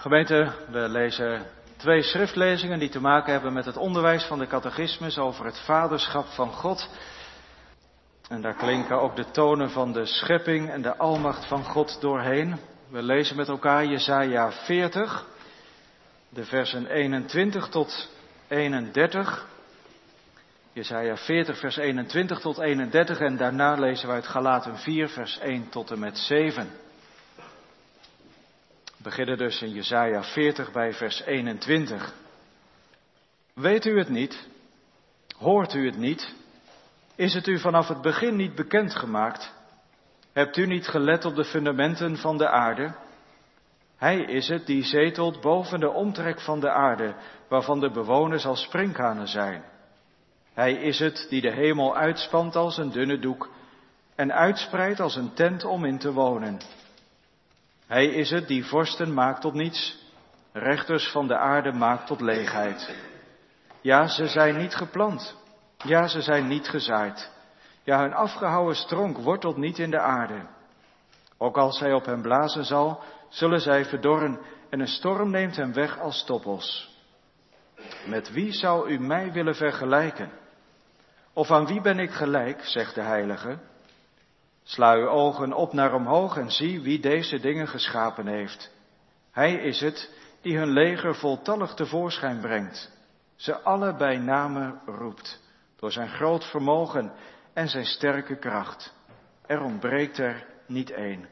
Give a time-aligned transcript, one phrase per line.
[0.00, 5.18] Gemeente, we lezen twee schriftlezingen die te maken hebben met het onderwijs van de catechismus
[5.18, 6.88] over het vaderschap van God.
[8.28, 12.58] En daar klinken ook de tonen van de schepping en de almacht van God doorheen.
[12.88, 15.26] We lezen met elkaar Jesaja 40,
[16.28, 18.08] de versen 21 tot
[18.48, 19.46] 31.
[20.72, 25.68] Jesaja 40, vers 21 tot 31 en daarna lezen we uit Galaten 4, vers 1
[25.68, 26.70] tot en met 7.
[29.02, 32.14] Beginnen dus in Jesaja 40 bij vers 21.
[33.54, 34.48] Weet u het niet?
[35.36, 36.34] Hoort u het niet?
[37.14, 39.52] Is het u vanaf het begin niet bekendgemaakt?
[40.32, 42.94] Hebt u niet gelet op de fundamenten van de aarde?
[43.96, 47.14] Hij is het die zetelt boven de omtrek van de aarde,
[47.48, 49.64] waarvan de bewoners als sprinkhanen zijn.
[50.54, 53.50] Hij is het die de hemel uitspant als een dunne doek
[54.14, 56.60] en uitspreidt als een tent om in te wonen.
[57.90, 59.98] Hij is het die vorsten maakt tot niets,
[60.52, 62.94] rechters van de aarde maakt tot leegheid.
[63.80, 65.36] Ja, ze zijn niet geplant.
[65.76, 67.30] Ja, ze zijn niet gezaaid.
[67.84, 70.46] Ja, hun afgehouwen stronk wortelt niet in de aarde.
[71.38, 75.72] Ook als hij op hen blazen zal, zullen zij verdorren en een storm neemt hem
[75.72, 76.98] weg als toppels.
[78.06, 80.30] Met wie zou u mij willen vergelijken?
[81.32, 83.58] Of aan wie ben ik gelijk, zegt de heilige?
[84.70, 88.70] Sla uw ogen op naar omhoog en zie wie deze dingen geschapen heeft.
[89.30, 92.92] Hij is het die hun leger voltallig tevoorschijn brengt,
[93.36, 95.42] ze alle bij name roept,
[95.76, 97.12] door zijn groot vermogen
[97.52, 98.94] en zijn sterke kracht.
[99.46, 101.28] Er ontbreekt er niet één.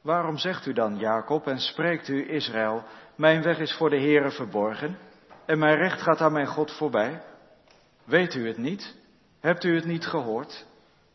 [0.00, 4.30] Waarom zegt u dan, Jacob, en spreekt u, Israël, mijn weg is voor de Heere
[4.30, 4.98] verborgen,
[5.46, 7.22] en mijn recht gaat aan mijn God voorbij?
[8.04, 8.96] Weet u het niet?
[9.40, 10.68] Hebt u het niet gehoord?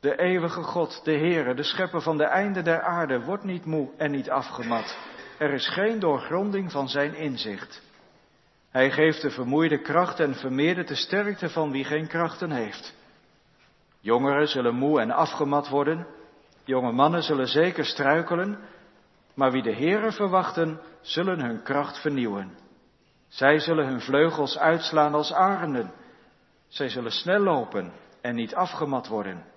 [0.05, 3.89] De eeuwige God, de Heere, de schepper van de einde der aarde, wordt niet moe
[3.97, 4.97] en niet afgemat.
[5.37, 7.81] Er is geen doorgronding van zijn inzicht.
[8.69, 12.95] Hij geeft de vermoeide kracht en vermeerdert de sterkte van wie geen krachten heeft.
[13.99, 16.07] Jongeren zullen moe en afgemat worden,
[16.63, 18.59] jonge mannen zullen zeker struikelen,
[19.33, 22.57] maar wie de Heere verwachten, zullen hun kracht vernieuwen.
[23.27, 25.93] Zij zullen hun vleugels uitslaan als arenden.
[26.67, 29.53] Zij zullen snel lopen en niet afgemat worden.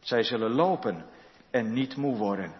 [0.00, 1.04] Zij zullen lopen
[1.50, 2.52] en niet moe worden.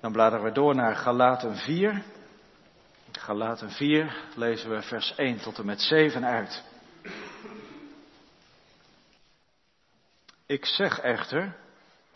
[0.00, 2.02] Dan bladeren we door naar Galaten 4.
[3.12, 6.62] Galaten 4 lezen we vers 1 tot en met 7 uit.
[10.46, 11.56] Ik zeg echter,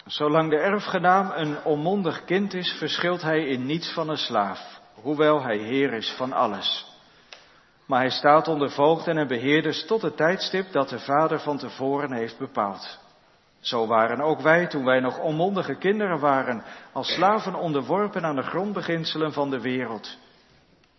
[0.07, 5.43] zolang de erfgenaam een onmondig kind is, verschilt hij in niets van een slaaf, hoewel
[5.43, 6.94] hij heer is van alles.
[7.87, 12.13] Maar hij staat onder voogden en beheerders tot het tijdstip dat de vader van tevoren
[12.13, 12.99] heeft bepaald.
[13.61, 18.43] Zo waren ook wij, toen wij nog onmondige kinderen waren, als slaven onderworpen aan de
[18.43, 20.19] grondbeginselen van de wereld.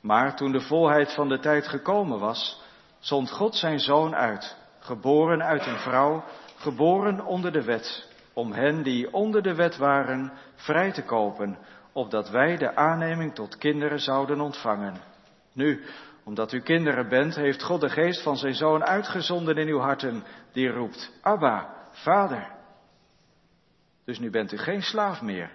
[0.01, 2.61] Maar toen de volheid van de tijd gekomen was,
[2.99, 6.23] zond God zijn zoon uit, geboren uit een vrouw,
[6.57, 11.57] geboren onder de wet, om hen die onder de wet waren vrij te kopen,
[11.93, 15.01] opdat wij de aanneming tot kinderen zouden ontvangen.
[15.53, 15.83] Nu,
[16.25, 20.23] omdat u kinderen bent, heeft God de geest van zijn zoon uitgezonden in uw harten,
[20.51, 22.51] die roept, Abba, vader.
[24.05, 25.51] Dus nu bent u geen slaaf meer,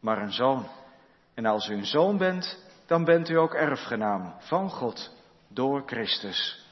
[0.00, 0.66] maar een zoon.
[1.34, 5.14] En als u een zoon bent, dan bent u ook erfgenaam van God
[5.48, 6.66] door Christus.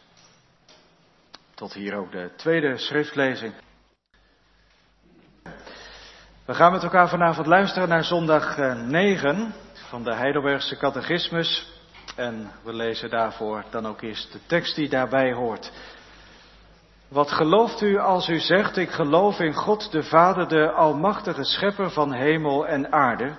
[1.55, 3.55] Tot hier ook de tweede schriftlezing.
[6.45, 9.53] We gaan met elkaar vanavond luisteren naar zondag 9 eh,
[9.89, 11.76] van de Heidelbergse Catechismus.
[12.17, 15.73] En we lezen daarvoor dan ook eerst de tekst die daarbij hoort.
[17.09, 21.91] Wat gelooft u als u zegt, ik geloof in God de Vader, de Almachtige Schepper
[21.91, 23.35] van hemel en aarde,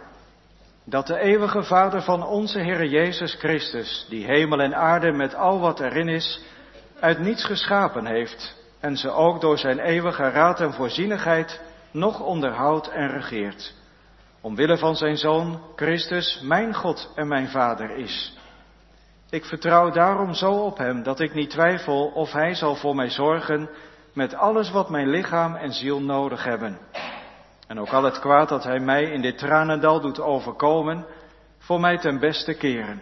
[0.83, 5.59] dat de eeuwige Vader van onze Heer Jezus Christus, die hemel en aarde met al
[5.59, 6.41] wat erin is,
[6.99, 11.61] uit niets geschapen heeft en ze ook door zijn eeuwige raad en voorzienigheid
[11.91, 13.73] nog onderhoudt en regeert,
[14.41, 18.36] omwille van zijn Zoon Christus, mijn God en mijn Vader is
[19.29, 23.09] ik vertrouw daarom zo op Hem dat ik niet twijfel of Hij zal voor mij
[23.09, 23.69] zorgen
[24.13, 26.79] met alles wat mijn lichaam en ziel nodig hebben.
[27.67, 31.05] En ook al het kwaad dat Hij mij in dit tranendal doet overkomen,
[31.57, 33.01] voor mij ten beste keren.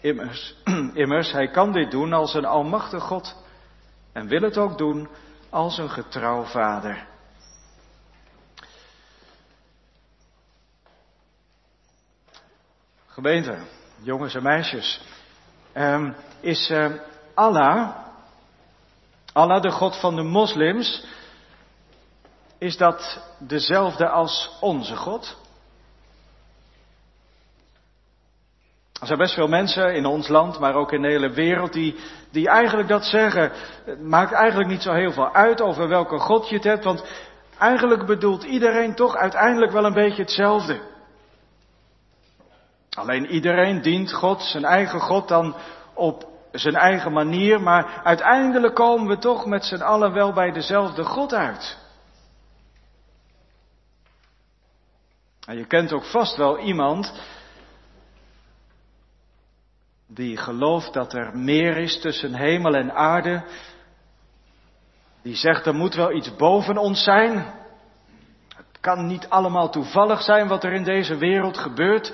[0.00, 0.56] Immers,
[1.04, 3.42] immers, Hij kan dit doen als een almachtig God
[4.12, 5.08] en wil het ook doen
[5.50, 7.06] als een getrouw Vader.
[13.06, 13.58] Gemeente,
[14.02, 15.00] jongens en meisjes,
[15.74, 16.86] um, is uh,
[17.34, 17.96] Allah,
[19.32, 21.06] Allah de God van de moslims,
[22.58, 25.36] is dat dezelfde als onze God?
[29.00, 31.96] Er zijn best veel mensen in ons land, maar ook in de hele wereld, die,
[32.30, 33.52] die eigenlijk dat zeggen.
[33.84, 37.04] Het maakt eigenlijk niet zo heel veel uit over welke God je het hebt, want
[37.58, 40.80] eigenlijk bedoelt iedereen toch uiteindelijk wel een beetje hetzelfde.
[42.94, 45.56] Alleen iedereen dient God, zijn eigen God, dan
[45.94, 51.04] op zijn eigen manier, maar uiteindelijk komen we toch met z'n allen wel bij dezelfde
[51.04, 51.78] God uit.
[55.46, 57.12] En je kent ook vast wel iemand
[60.06, 63.44] die gelooft dat er meer is tussen hemel en aarde,
[65.22, 67.36] die zegt er moet wel iets boven ons zijn.
[68.56, 72.12] Het kan niet allemaal toevallig zijn wat er in deze wereld gebeurt.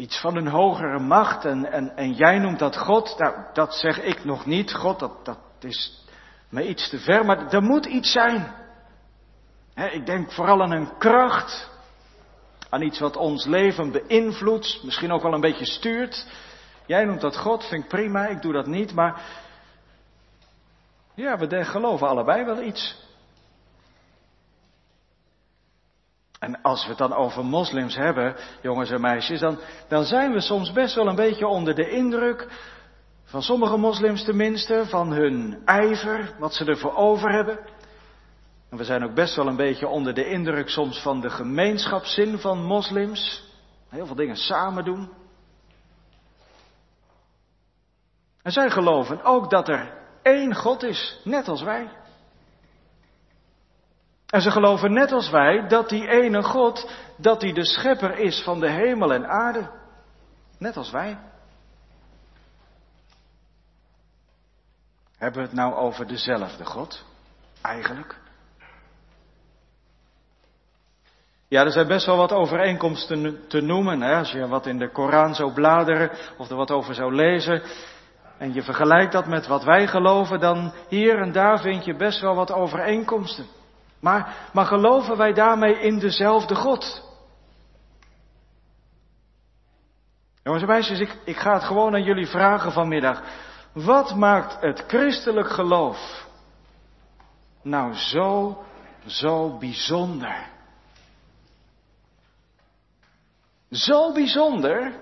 [0.00, 3.18] Iets van een hogere macht en, en, jij noemt dat God.
[3.18, 4.74] Nou, dat zeg ik nog niet.
[4.74, 6.04] God, dat, dat is
[6.48, 8.54] me iets te ver, maar er moet iets zijn.
[9.74, 11.70] ik denk vooral aan een kracht,
[12.68, 16.26] aan iets wat ons leven beïnvloedt, misschien ook wel een beetje stuurt.
[16.86, 19.22] Jij noemt dat God, vind ik prima, ik doe dat niet, maar
[21.14, 23.08] ja, we geloven allebei wel iets.
[26.40, 29.58] En als we het dan over moslims hebben, jongens en meisjes, dan,
[29.88, 32.48] dan zijn we soms best wel een beetje onder de indruk,
[33.24, 37.58] van sommige moslims tenminste, van hun ijver, wat ze ervoor over hebben.
[38.70, 42.38] En we zijn ook best wel een beetje onder de indruk soms van de gemeenschapszin
[42.38, 43.44] van moslims.
[43.88, 45.10] Heel veel dingen samen doen.
[48.42, 51.88] En zij geloven ook dat er één God is, net als wij.
[54.30, 58.42] En ze geloven net als wij dat die ene God, dat die de schepper is
[58.42, 59.70] van de hemel en aarde.
[60.58, 61.18] Net als wij.
[65.18, 67.04] Hebben we het nou over dezelfde God?
[67.62, 68.18] Eigenlijk.
[71.48, 74.00] Ja, er zijn best wel wat overeenkomsten te noemen.
[74.00, 74.16] Hè?
[74.16, 77.62] Als je wat in de Koran zou bladeren of er wat over zou lezen.
[78.38, 82.20] En je vergelijkt dat met wat wij geloven, dan hier en daar vind je best
[82.20, 83.46] wel wat overeenkomsten.
[84.00, 87.08] Maar, maar geloven wij daarmee in dezelfde God?
[90.42, 93.22] Jongens en meisjes, ik, ik ga het gewoon aan jullie vragen vanmiddag.
[93.72, 96.28] Wat maakt het christelijk geloof
[97.62, 98.62] nou zo,
[99.06, 100.48] zo bijzonder?
[103.70, 104.92] Zo bijzonder,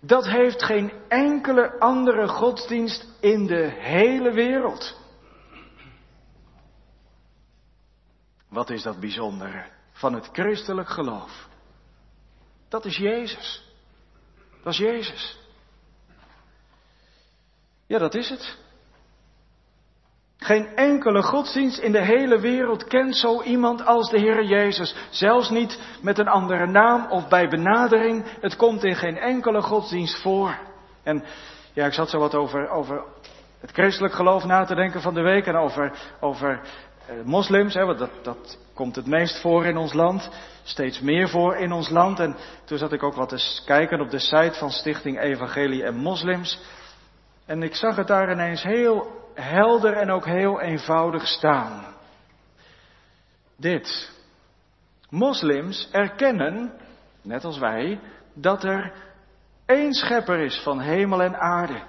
[0.00, 4.96] dat heeft geen enkele andere godsdienst in de hele wereld.
[8.48, 11.48] Wat is dat bijzondere van het christelijk geloof?
[12.68, 13.64] Dat is Jezus.
[14.62, 15.38] Dat is Jezus.
[17.86, 18.56] Ja, dat is het.
[20.38, 24.94] Geen enkele godsdienst in de hele wereld kent zo iemand als de Heer Jezus.
[25.10, 28.24] Zelfs niet met een andere naam of bij benadering.
[28.40, 30.58] Het komt in geen enkele godsdienst voor.
[31.02, 31.24] En
[31.72, 33.02] ja, ik zat zo wat over, over
[33.60, 36.60] het christelijk geloof na te denken van de week en over, over
[37.08, 40.30] eh, moslims, hè, want dat, dat komt het meest voor in ons land,
[40.62, 42.20] steeds meer voor in ons land.
[42.20, 45.94] En toen zat ik ook wat eens kijken op de site van Stichting Evangelie en
[45.94, 46.60] Moslims.
[47.46, 51.94] En ik zag het daar ineens heel helder en ook heel eenvoudig staan.
[53.56, 54.16] Dit.
[55.10, 56.72] Moslims erkennen,
[57.22, 58.00] net als wij,
[58.34, 58.92] dat er
[59.66, 61.82] één schepper is van hemel en aarde.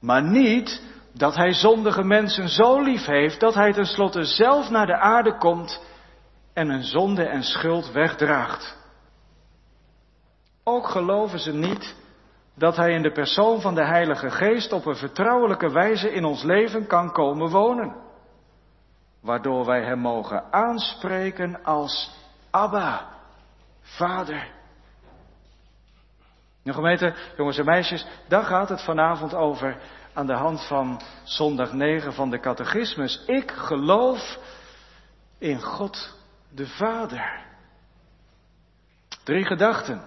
[0.00, 0.82] Maar niet
[1.12, 5.82] dat hij zondige mensen zo lief heeft dat hij tenslotte zelf naar de aarde komt
[6.52, 8.76] en een zonde en schuld wegdraagt.
[10.64, 11.94] Ook geloven ze niet
[12.54, 16.42] dat hij in de persoon van de Heilige Geest op een vertrouwelijke wijze in ons
[16.42, 17.94] leven kan komen wonen.
[19.20, 22.10] Waardoor wij hem mogen aanspreken als
[22.50, 23.08] Abba,
[23.80, 24.50] Vader.
[26.62, 29.76] Nou gemeente, jongens en meisjes, daar gaat het vanavond over
[30.14, 33.22] aan de hand van zondag 9 van de catechismus.
[33.26, 34.38] Ik geloof
[35.38, 37.44] in God de Vader.
[39.24, 40.02] Drie gedachten.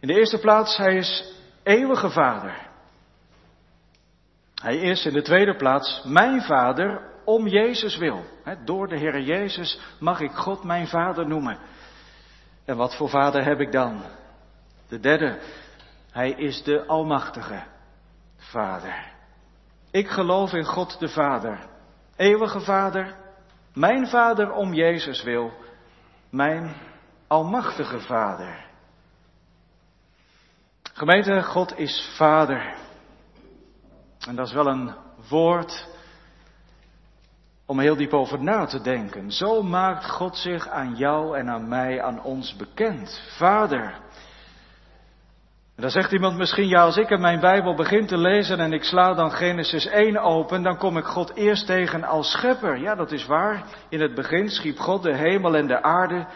[0.00, 2.70] In de eerste plaats, hij is eeuwige Vader.
[4.54, 8.24] Hij is in de tweede plaats mijn Vader om Jezus wil.
[8.64, 11.58] Door de Heer Jezus mag ik God mijn Vader noemen.
[12.64, 14.02] En wat voor Vader heb ik dan?
[14.88, 15.38] De derde,
[16.10, 17.71] hij is de Almachtige.
[18.50, 19.12] Vader.
[19.90, 21.66] Ik geloof in God de Vader,
[22.16, 23.14] eeuwige Vader,
[23.74, 25.52] mijn Vader om Jezus wil,
[26.30, 26.74] mijn
[27.26, 28.64] Almachtige Vader.
[30.92, 32.74] Gemeente, God is Vader.
[34.26, 34.94] En dat is wel een
[35.28, 35.88] woord
[37.66, 39.32] om heel diep over na te denken.
[39.32, 43.22] Zo maakt God zich aan jou en aan mij, aan ons bekend.
[43.36, 44.00] Vader.
[45.76, 48.72] En dan zegt iemand misschien, ja, als ik in mijn Bijbel begin te lezen en
[48.72, 52.78] ik sla dan Genesis 1 open, dan kom ik God eerst tegen als schepper.
[52.78, 53.64] Ja, dat is waar.
[53.88, 56.26] In het begin schiep God de hemel en de aarde.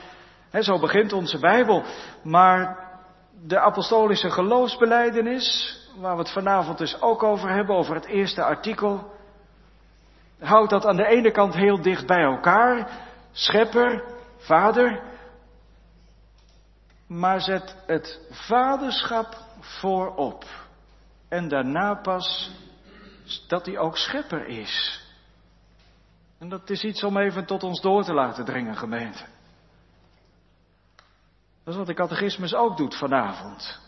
[0.61, 1.83] Zo begint onze Bijbel.
[2.23, 2.79] Maar
[3.47, 9.11] de apostolische geloofsbeleidenis, waar we het vanavond dus ook over hebben, over het eerste artikel,
[10.41, 12.89] houdt dat aan de ene kant heel dicht bij elkaar,
[13.33, 14.03] schepper,
[14.37, 15.01] vader,
[17.07, 20.45] maar zet het vaderschap voorop.
[21.29, 22.51] En daarna pas
[23.49, 25.05] dat hij ook schepper is.
[26.39, 29.25] En dat is iets om even tot ons door te laten dringen, gemeente.
[31.65, 33.81] Dat is wat de catechismus ook doet vanavond.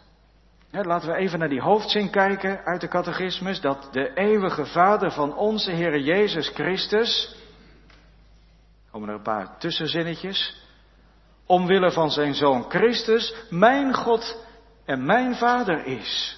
[0.71, 3.61] laten we even naar die hoofdzin kijken uit de catechismus.
[3.61, 7.37] Dat de eeuwige Vader van onze Heer Jezus Christus.
[8.91, 10.68] Komen er een paar tussenzinnetjes.
[11.49, 14.45] Omwille van zijn Zoon Christus, mijn God
[14.85, 16.37] en mijn Vader is.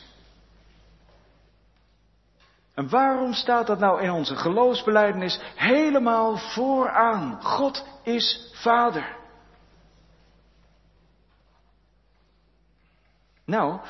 [2.74, 7.42] En waarom staat dat nou in onze geloofsbeleidenis helemaal vooraan?
[7.42, 9.16] God is Vader.
[13.44, 13.80] Nou,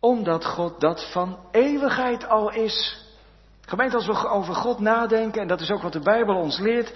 [0.00, 3.06] omdat God dat van eeuwigheid al is.
[3.60, 6.92] Gemeente, als we over God nadenken, en dat is ook wat de Bijbel ons leert,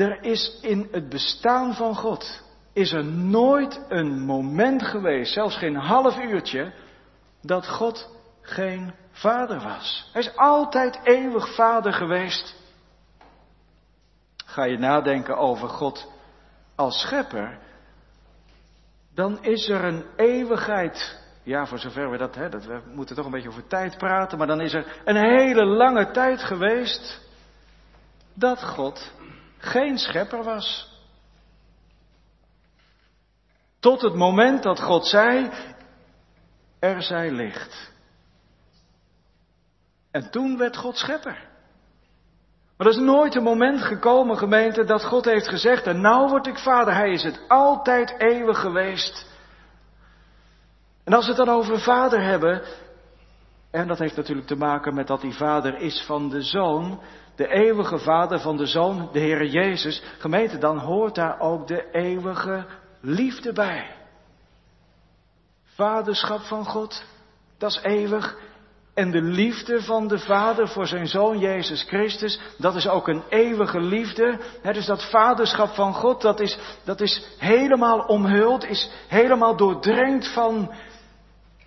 [0.00, 5.76] er is in het bestaan van God, is er nooit een moment geweest, zelfs geen
[5.76, 6.72] half uurtje,
[7.42, 10.10] dat God geen vader was.
[10.12, 12.56] Hij is altijd eeuwig vader geweest.
[14.44, 16.12] Ga je nadenken over God
[16.74, 17.58] als schepper,
[19.14, 21.20] dan is er een eeuwigheid.
[21.42, 24.38] Ja, voor zover we dat, hè, dat we moeten toch een beetje over tijd praten,
[24.38, 27.20] maar dan is er een hele lange tijd geweest
[28.34, 29.12] dat God
[29.58, 30.96] geen schepper was.
[33.80, 35.50] Tot het moment dat God zei,
[36.78, 37.92] er zij licht.
[40.10, 41.46] En toen werd God schepper.
[42.76, 46.46] Maar er is nooit een moment gekomen, gemeente, dat God heeft gezegd, en nou word
[46.46, 46.94] ik vader.
[46.94, 49.26] Hij is het altijd eeuwig geweest.
[51.04, 52.62] En als we het dan over vader hebben,
[53.70, 57.00] en dat heeft natuurlijk te maken met dat hij vader is van de zoon,
[57.38, 61.90] de eeuwige vader van de zoon, de Heere Jezus, gemeente, dan hoort daar ook de
[61.90, 62.66] eeuwige
[63.00, 63.94] liefde bij.
[65.64, 67.04] Vaderschap van God,
[67.58, 68.36] dat is eeuwig.
[68.94, 73.22] En de liefde van de Vader voor zijn Zoon Jezus Christus, dat is ook een
[73.28, 74.38] eeuwige liefde.
[74.62, 80.72] Dus dat vaderschap van God, dat is, dat is helemaal omhuld, is helemaal doordrenkt van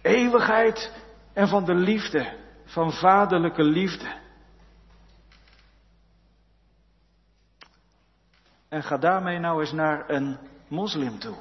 [0.02, 0.92] eeuwigheid
[1.34, 2.34] en van de liefde,
[2.66, 4.21] van vaderlijke liefde.
[8.72, 10.38] En ga daarmee nou eens naar een
[10.68, 11.36] moslim toe.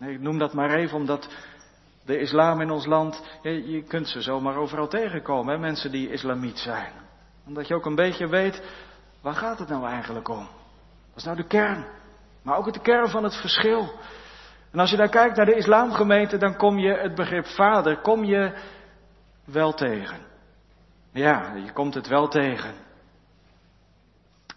[0.00, 1.28] Ik noem dat maar even omdat
[2.04, 6.58] de islam in ons land, je, kunt ze zomaar overal tegenkomen, hè, mensen die islamiet
[6.58, 6.92] zijn.
[7.46, 8.62] Omdat je ook een beetje weet,
[9.20, 10.48] waar gaat het nou eigenlijk om?
[11.08, 11.86] Dat is nou de kern,
[12.42, 13.92] maar ook de kern van het verschil.
[14.72, 18.24] En als je dan kijkt naar de islamgemeente, dan kom je het begrip vader, kom
[18.24, 18.52] je
[19.44, 20.18] wel tegen.
[21.10, 22.85] Ja, je komt het wel tegen.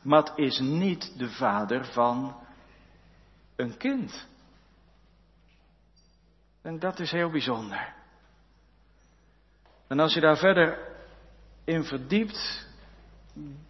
[0.01, 2.35] Het is niet de vader van
[3.55, 4.27] een kind.
[6.61, 7.93] En dat is heel bijzonder.
[9.87, 10.77] En als je daar verder
[11.63, 12.67] in verdiept,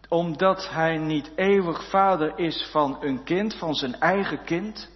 [0.09, 4.89] omdat hij niet eeuwig vader is van een kind, van zijn eigen kind,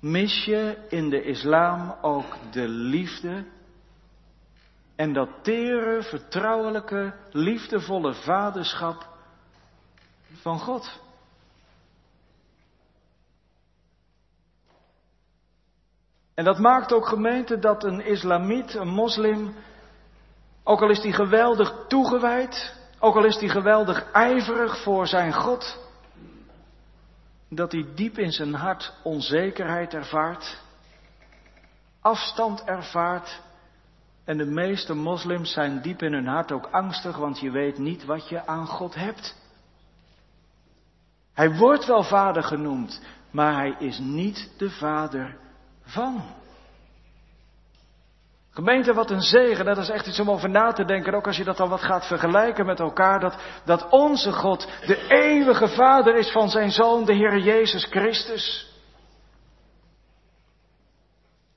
[0.00, 3.44] mis je in de islam ook de liefde
[4.96, 9.08] en dat tere, vertrouwelijke, liefdevolle vaderschap
[10.40, 11.00] van God.
[16.34, 19.54] En dat maakt ook gemeente dat een islamiet, een moslim,
[20.64, 25.78] ook al is die geweldig toegewijd, ook al is die geweldig ijverig voor zijn God,
[27.48, 30.62] dat hij diep in zijn hart onzekerheid ervaart,
[32.00, 33.44] afstand ervaart.
[34.26, 38.04] En de meeste moslims zijn diep in hun hart ook angstig, want je weet niet
[38.04, 39.36] wat je aan God hebt.
[41.34, 45.36] Hij wordt wel vader genoemd, maar hij is niet de vader
[45.82, 46.24] van.
[48.50, 49.64] Gemeente, wat een zegen.
[49.64, 51.14] Dat is echt iets om over na te denken.
[51.14, 53.20] Ook als je dat dan wat gaat vergelijken met elkaar.
[53.20, 58.74] Dat, dat onze God de eeuwige Vader is van zijn Zoon, de Heer Jezus Christus.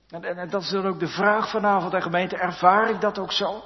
[0.09, 2.37] En, en, dat is dan ook de vraag vanavond, de gemeente.
[2.37, 3.63] Ervaar ik dat ook zo?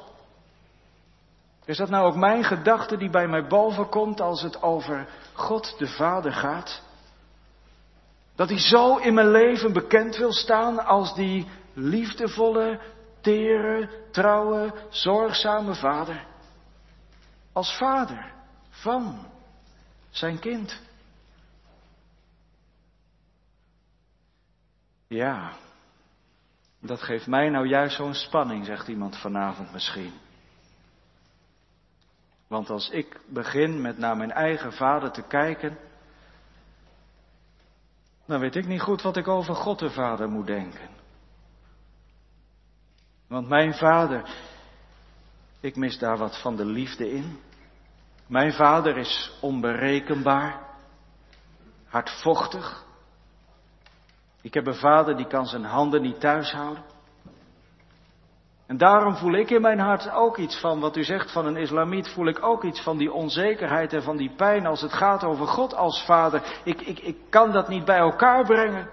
[1.65, 5.75] Is dat nou ook mijn gedachte die bij mij boven komt als het over God
[5.77, 6.81] de Vader gaat?
[8.35, 12.79] Dat hij zo in mijn leven bekend wil staan als die liefdevolle,
[13.21, 16.25] tere, trouwe, zorgzame vader.
[17.53, 18.31] Als vader
[18.69, 19.25] van
[20.09, 20.79] zijn kind.
[25.07, 25.51] Ja,
[26.85, 30.13] dat geeft mij nou juist zo'n spanning, zegt iemand vanavond misschien.
[32.47, 35.77] Want als ik begin met naar mijn eigen vader te kijken,
[38.25, 40.89] dan weet ik niet goed wat ik over God de Vader moet denken.
[43.27, 44.29] Want mijn vader,
[45.59, 47.39] ik mis daar wat van de liefde in.
[48.27, 50.61] Mijn vader is onberekenbaar,
[51.85, 52.85] hardvochtig.
[54.43, 56.83] Ik heb een vader die kan zijn handen niet thuis houden.
[58.67, 61.57] En daarom voel ik in mijn hart ook iets van wat u zegt van een
[61.57, 65.23] islamiet, voel ik ook iets van die onzekerheid en van die pijn als het gaat
[65.23, 66.61] over God als vader.
[66.63, 68.89] Ik, ik, ik kan dat niet bij elkaar brengen.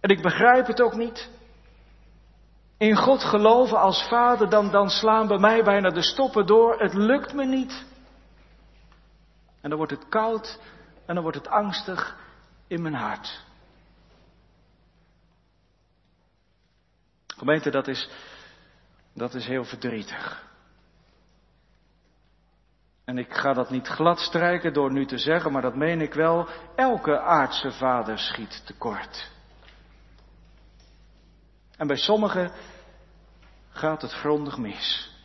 [0.00, 1.30] En ik begrijp het ook niet.
[2.78, 6.78] In God geloven als vader, dan, dan slaan bij mij bijna de stoppen door.
[6.80, 7.86] Het lukt me niet.
[9.60, 10.60] En dan wordt het koud
[11.06, 12.16] en dan wordt het angstig
[12.66, 13.46] in mijn hart.
[17.38, 18.08] Gemeente, dat is,
[19.14, 20.46] dat is heel verdrietig.
[23.04, 26.14] En ik ga dat niet glad strijken door nu te zeggen, maar dat meen ik
[26.14, 26.48] wel.
[26.76, 29.30] Elke aardse vader schiet tekort.
[31.76, 32.52] En bij sommigen
[33.70, 35.16] gaat het grondig mis.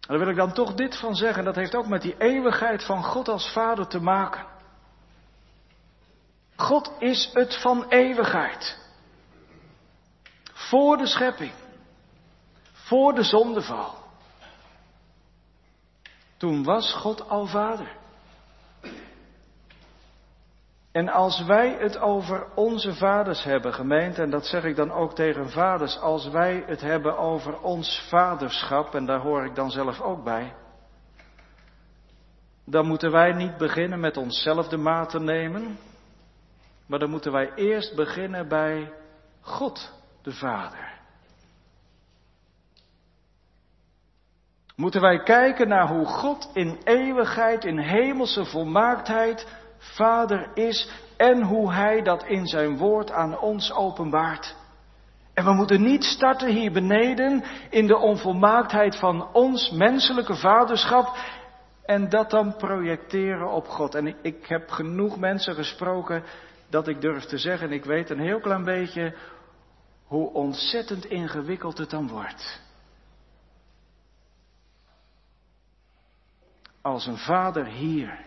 [0.00, 2.84] En daar wil ik dan toch dit van zeggen, dat heeft ook met die eeuwigheid
[2.84, 4.46] van God als Vader te maken.
[6.56, 8.85] God is het van eeuwigheid.
[10.68, 11.52] Voor de schepping.
[12.72, 13.94] Voor de zondeval.
[16.36, 17.96] Toen was God al vader.
[20.92, 25.14] En als wij het over onze vaders hebben, gemeente, en dat zeg ik dan ook
[25.14, 30.00] tegen vaders, als wij het hebben over ons vaderschap, en daar hoor ik dan zelf
[30.00, 30.54] ook bij,
[32.64, 35.78] dan moeten wij niet beginnen met onszelf de maat te nemen,
[36.86, 38.92] maar dan moeten wij eerst beginnen bij
[39.40, 39.95] God
[40.26, 40.94] de Vader.
[44.76, 49.46] Moeten wij kijken naar hoe God in eeuwigheid, in hemelse volmaaktheid,
[49.78, 54.56] Vader is en hoe Hij dat in Zijn woord aan ons openbaart.
[55.34, 61.16] En we moeten niet starten hier beneden in de onvolmaaktheid van ons menselijke vaderschap
[61.84, 63.94] en dat dan projecteren op God.
[63.94, 66.24] En ik, heb genoeg mensen gesproken
[66.70, 69.14] dat ik durf te zeggen, ik weet een heel klein beetje
[70.06, 72.60] hoe ontzettend ingewikkeld het dan wordt.
[76.82, 78.24] Als een vader hier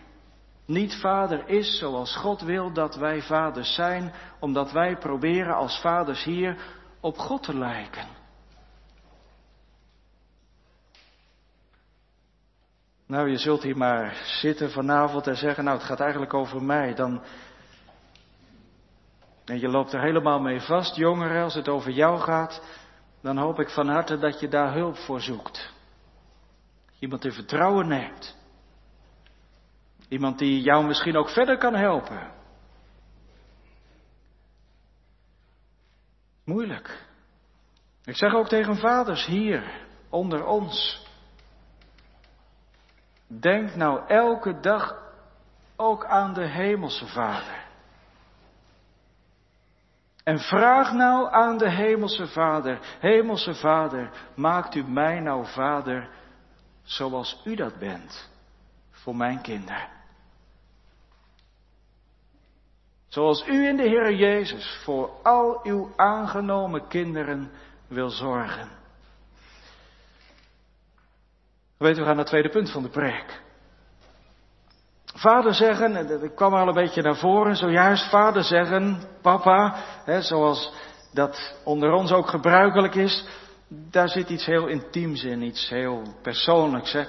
[0.66, 6.24] niet vader is zoals God wil dat wij vaders zijn, omdat wij proberen als vaders
[6.24, 6.56] hier
[7.00, 8.06] op God te lijken.
[13.06, 16.94] Nou, je zult hier maar zitten vanavond en zeggen, nou het gaat eigenlijk over mij.
[16.94, 17.22] Dan,
[19.50, 22.62] en je loopt er helemaal mee vast, jongeren, als het over jou gaat,
[23.22, 25.72] dan hoop ik van harte dat je daar hulp voor zoekt.
[26.98, 28.36] Iemand in vertrouwen neemt.
[30.08, 32.32] Iemand die jou misschien ook verder kan helpen.
[36.44, 37.06] Moeilijk.
[38.04, 41.06] Ik zeg ook tegen vaders hier, onder ons.
[43.26, 45.12] Denk nou elke dag
[45.76, 47.59] ook aan de Hemelse Vader.
[50.30, 56.08] En vraag nou aan de Hemelse Vader, Hemelse Vader, maakt u mij nou Vader
[56.82, 58.30] zoals u dat bent
[58.90, 59.88] voor mijn kinderen.
[63.08, 67.50] Zoals u in de Heer Jezus voor al uw aangenomen kinderen
[67.88, 68.68] wil zorgen.
[71.76, 73.42] Weet, we gaan naar het tweede punt van de preek.
[75.14, 80.72] Vader zeggen, dat kwam al een beetje naar voren, zojuist vader zeggen, papa, hè, zoals
[81.12, 83.24] dat onder ons ook gebruikelijk is,
[83.68, 86.92] daar zit iets heel intiems in, iets heel persoonlijks.
[86.92, 87.04] Hè.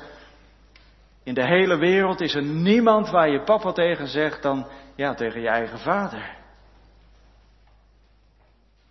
[1.24, 5.42] In de hele wereld is er niemand waar je papa tegen zegt dan ja, tegen
[5.42, 6.38] je eigen vader.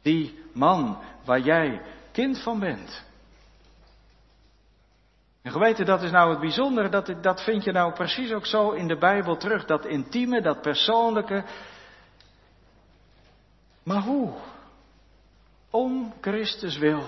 [0.02, 1.80] Die man waar jij
[2.12, 3.04] kind van bent.
[5.42, 8.70] En geweten, dat is nou het bijzondere, dat, dat vind je nou precies ook zo
[8.70, 9.64] in de Bijbel terug.
[9.64, 11.44] Dat intieme, dat persoonlijke.
[13.83, 14.33] Maar hoe?
[15.70, 17.07] Om Christus wil.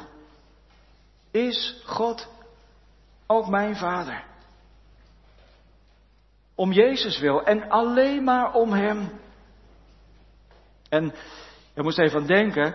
[1.30, 2.28] is God
[3.26, 4.24] ook mijn vader.
[6.54, 9.20] Om Jezus wil en alleen maar om Hem.
[10.88, 11.14] En
[11.74, 12.74] je moest even denken,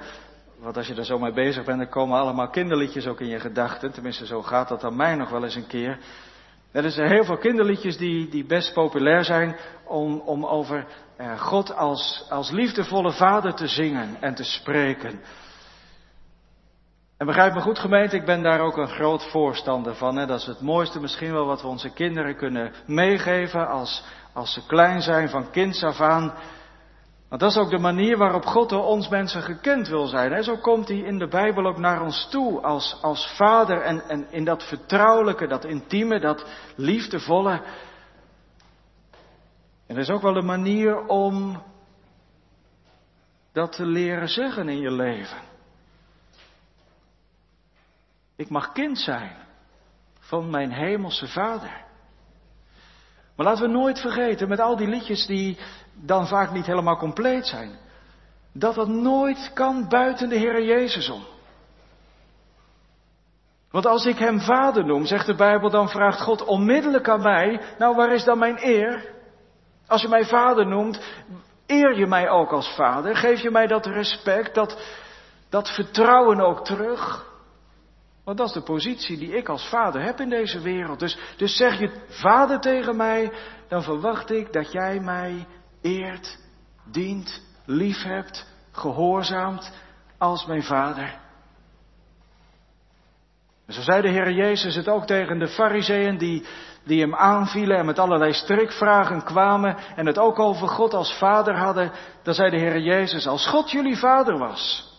[0.59, 3.39] want als je er zo mee bezig bent, dan komen allemaal kinderliedjes ook in je
[3.39, 3.91] gedachten.
[3.91, 5.97] Tenminste, zo gaat dat aan mij nog wel eens een keer.
[6.71, 11.75] Er zijn heel veel kinderliedjes die, die best populair zijn om, om over eh, God
[11.75, 15.19] als, als liefdevolle vader te zingen en te spreken.
[17.17, 20.17] En begrijp me goed gemeente, ik ben daar ook een groot voorstander van.
[20.17, 20.25] Hè?
[20.25, 24.65] Dat is het mooiste misschien wel wat we onze kinderen kunnen meegeven als, als ze
[24.65, 26.33] klein zijn, van kinds af aan.
[27.29, 30.31] Want dat is ook de manier waarop God door ons mensen gekend wil zijn.
[30.31, 30.43] Hè?
[30.43, 34.31] Zo komt hij in de Bijbel ook naar ons toe als, als vader en, en
[34.31, 37.61] in dat vertrouwelijke, dat intieme, dat liefdevolle.
[39.87, 41.63] En dat is ook wel de manier om
[43.51, 45.41] dat te leren zeggen in je leven.
[48.35, 49.35] Ik mag kind zijn
[50.19, 51.85] van mijn hemelse vader.
[53.35, 55.57] Maar laten we nooit vergeten, met al die liedjes die
[56.01, 57.71] dan vaak niet helemaal compleet zijn,
[58.53, 61.23] dat dat nooit kan buiten de Heer Jezus om.
[63.71, 67.61] Want als ik hem vader noem, zegt de Bijbel, dan vraagt God onmiddellijk aan mij,
[67.77, 69.15] nou waar is dan mijn eer?
[69.87, 70.99] Als je mij vader noemt,
[71.65, 73.15] eer je mij ook als vader?
[73.15, 74.81] Geef je mij dat respect, dat,
[75.49, 77.25] dat vertrouwen ook terug?
[78.23, 80.99] Want dat is de positie die ik als vader heb in deze wereld.
[80.99, 83.31] Dus, dus zeg je vader tegen mij,
[83.67, 85.47] dan verwacht ik dat jij mij
[85.81, 86.39] eert,
[86.91, 89.71] dient, liefhebt, gehoorzaamt
[90.17, 91.19] als mijn vader.
[93.65, 96.45] En zo zei de Heer Jezus het ook tegen de fariseeën die,
[96.83, 101.57] die hem aanvielen en met allerlei strikvragen kwamen en het ook over God als vader
[101.57, 101.91] hadden.
[102.23, 104.91] Dan zei de Heer Jezus, als God jullie vader was,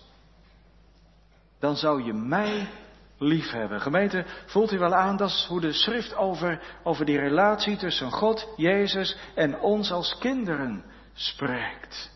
[1.61, 2.69] dan zou je mij
[3.19, 3.81] liefhebben.
[3.81, 8.11] Gemeente, voelt u wel aan, dat is hoe de schrift over, over die relatie tussen
[8.11, 12.11] God, Jezus en ons als kinderen spreekt.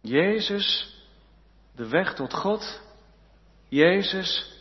[0.00, 0.96] Jezus,
[1.74, 2.80] de weg tot God.
[3.68, 4.58] Jezus,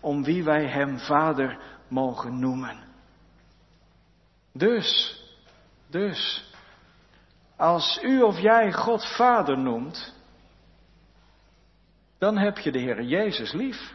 [0.00, 1.58] om wie wij Hem Vader
[1.88, 2.78] mogen noemen.
[4.52, 5.20] Dus,
[5.90, 6.50] dus,
[7.56, 10.14] als u of jij God Vader noemt,
[12.22, 13.94] dan heb je de Heer Jezus lief.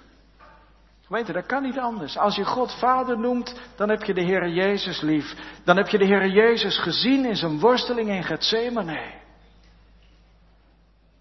[1.09, 2.17] Je, dat kan niet anders.
[2.17, 5.35] Als je God Vader noemt, dan heb je de Heer Jezus lief.
[5.63, 9.13] Dan heb je de Heer Jezus gezien in zijn worsteling in Gethsemane.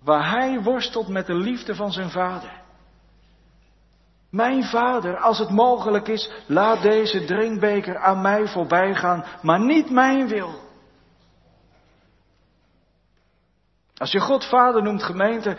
[0.03, 2.51] Waar hij worstelt met de liefde van zijn Vader.
[4.31, 9.90] Mijn Vader, als het mogelijk is, laat deze drinkbeker aan mij voorbij gaan, maar niet
[9.90, 10.64] mijn wil.
[13.97, 15.57] Als je God Vader noemt, gemeente,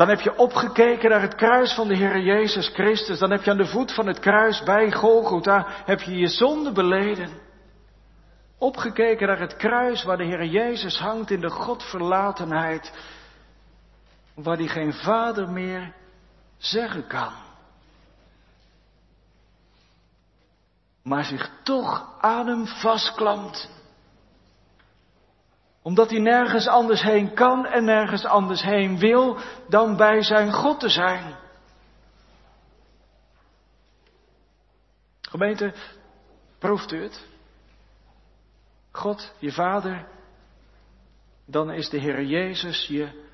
[0.00, 3.18] dan heb je opgekeken naar het kruis van de Heer Jezus Christus.
[3.18, 6.72] Dan heb je aan de voet van het kruis bij Golgotha, heb je je zonde
[6.72, 7.30] beleden.
[8.58, 12.92] Opgekeken naar het kruis waar de Heer Jezus hangt in de Godverlatenheid.
[14.34, 15.94] Waar hij geen vader meer
[16.58, 17.32] zeggen kan.
[21.02, 23.68] Maar zich toch aan hem vastklampt
[25.90, 30.80] omdat hij nergens anders heen kan en nergens anders heen wil dan bij zijn God
[30.80, 31.36] te zijn.
[35.20, 35.74] Gemeente,
[36.58, 37.26] proeft u het?
[38.90, 40.06] God, je vader,
[41.46, 43.28] dan is de Heer Jezus je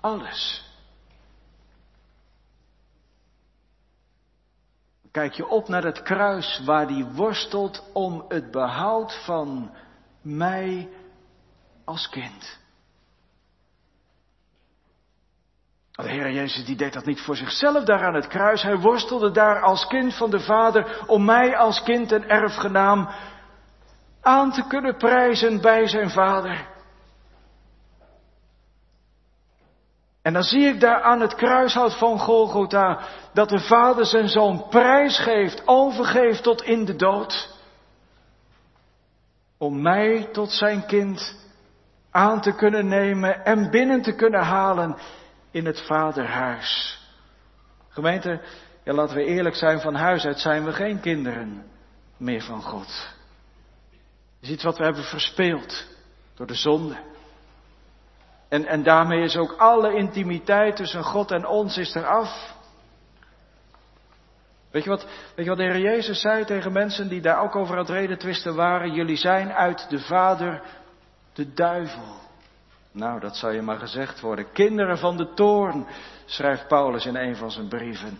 [0.00, 0.66] alles.
[5.10, 9.70] Kijk je op naar het kruis waar die worstelt om het behoud van
[10.22, 10.88] mij
[11.88, 12.58] als kind.
[15.92, 18.62] De Heer Jezus die deed dat niet voor zichzelf daar aan het kruis.
[18.62, 23.08] Hij worstelde daar als kind van de Vader om mij als kind en erfgenaam
[24.20, 26.66] aan te kunnen prijzen bij zijn Vader.
[30.22, 33.00] En dan zie ik daar aan het kruishout van Golgotha
[33.32, 37.56] dat de Vader zijn zoon prijs geeft, overgeeft tot in de dood.
[39.58, 41.46] Om mij tot zijn kind
[42.10, 44.96] aan te kunnen nemen en binnen te kunnen halen
[45.50, 46.98] in het vaderhuis.
[47.88, 48.40] Gemeente,
[48.84, 51.64] ja, laten we eerlijk zijn, van huis uit zijn we geen kinderen
[52.16, 53.14] meer van God.
[54.40, 55.84] is iets wat we hebben verspeeld
[56.34, 56.96] door de zonde.
[58.48, 62.56] En, en daarmee is ook alle intimiteit tussen God en ons is eraf.
[64.70, 67.56] Weet je, wat, weet je wat de Heer Jezus zei tegen mensen die daar ook
[67.56, 68.92] over het reden twisten waren?
[68.92, 70.62] Jullie zijn uit de Vader
[71.38, 72.16] de duivel.
[72.92, 74.52] Nou, dat zou je maar gezegd worden.
[74.52, 75.86] Kinderen van de toorn,
[76.24, 78.18] schrijft Paulus in een van zijn brieven.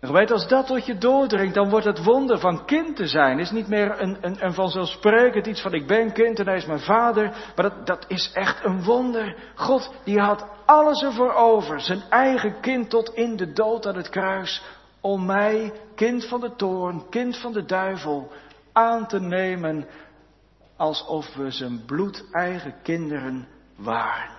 [0.00, 3.38] En weet, als dat tot je doordringt, dan wordt het wonder van kind te zijn.
[3.38, 6.66] Is niet meer een, een, een vanzelfsprekend iets van ik ben kind en hij is
[6.66, 7.24] mijn vader.
[7.56, 9.36] Maar dat, dat is echt een wonder.
[9.54, 11.80] God, die had alles ervoor over.
[11.80, 14.62] Zijn eigen kind tot in de dood aan het kruis.
[15.00, 18.32] Om mij, kind van de toorn, kind van de duivel,
[18.72, 19.86] aan te nemen
[20.80, 24.38] alsof we zijn bloedeigen kinderen waren.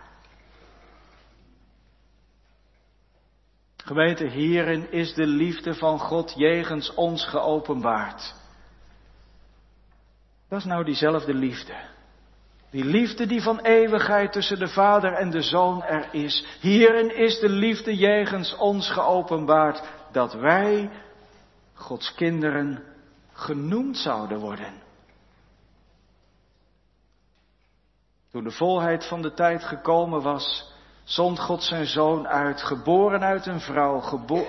[3.78, 8.34] Gemeente, hierin is de liefde van God jegens ons geopenbaard.
[10.50, 11.76] Dat is nou diezelfde liefde.
[12.70, 16.46] Die liefde die van eeuwigheid tussen de Vader en de Zoon er is.
[16.60, 20.90] Hierin is de liefde jegens ons geopenbaard dat wij
[21.74, 22.84] Gods kinderen
[23.34, 24.81] genoemd zouden worden.
[28.32, 33.46] Toen de volheid van de tijd gekomen was, zond God zijn zoon uit, geboren uit
[33.46, 34.00] een vrouw,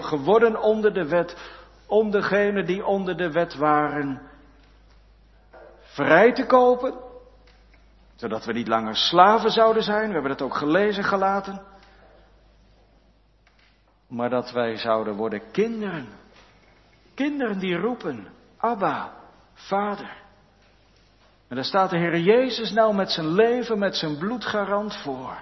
[0.00, 1.36] geworden onder de wet,
[1.86, 4.20] om degenen die onder de wet waren
[5.80, 6.94] vrij te kopen,
[8.14, 11.62] zodat we niet langer slaven zouden zijn, we hebben dat ook gelezen gelaten,
[14.08, 16.08] maar dat wij zouden worden kinderen,
[17.14, 19.12] kinderen die roepen, Abba,
[19.54, 20.21] Vader.
[21.52, 25.38] En daar staat de Heer Jezus nou met zijn leven, met zijn bloed garant voor.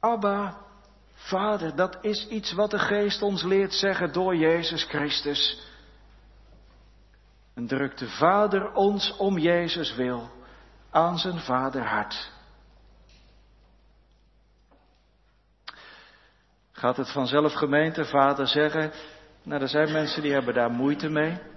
[0.00, 0.56] Abba,
[1.14, 5.62] Vader, dat is iets wat de Geest ons leert zeggen door Jezus Christus.
[7.54, 10.30] En drukt de Vader ons om Jezus wil
[10.90, 12.30] aan zijn vaderhart.
[16.72, 18.92] Gaat het vanzelf gemeente, vader zeggen,
[19.42, 21.56] nou er zijn mensen die hebben daar moeite mee.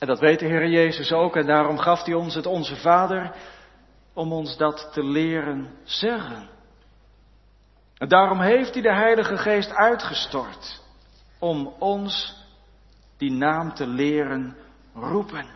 [0.00, 3.34] En dat weet de Heer Jezus ook en daarom gaf hij ons het Onze Vader
[4.12, 6.48] om ons dat te leren zeggen.
[7.98, 10.82] En daarom heeft hij de Heilige Geest uitgestort
[11.38, 12.36] om ons
[13.16, 14.56] die naam te leren
[14.94, 15.46] roepen.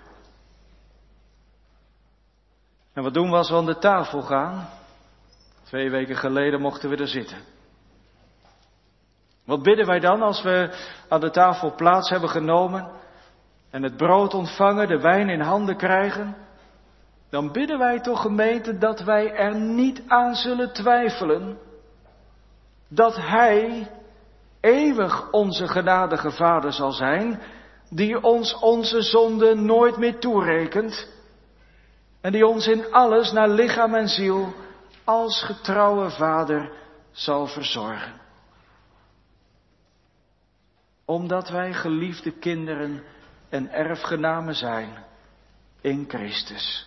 [2.93, 4.69] En wat doen we als we aan de tafel gaan?
[5.63, 7.39] Twee weken geleden mochten we er zitten.
[9.45, 10.71] Wat bidden wij dan als we
[11.09, 13.03] aan de tafel plaats hebben genomen
[13.75, 16.37] en het brood ontvangen, de wijn in handen krijgen?
[17.31, 21.59] Dan bidden wij toch gemeente dat wij er niet aan zullen twijfelen
[22.89, 23.91] dat Hij
[24.61, 27.41] eeuwig onze genadige Vader zal zijn,
[27.91, 31.09] die ons onze zonden nooit meer toerekent
[32.21, 34.55] en die ons in alles naar lichaam en ziel
[35.05, 36.73] als getrouwe Vader
[37.11, 38.21] zal verzorgen.
[41.05, 43.03] Omdat wij geliefde kinderen
[43.55, 45.05] en erfgenamen zijn
[45.81, 46.87] in Christus.